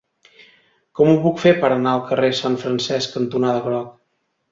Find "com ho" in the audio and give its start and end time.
0.99-1.17